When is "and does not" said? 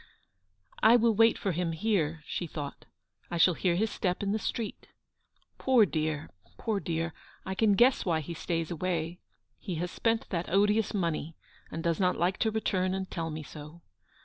11.69-12.17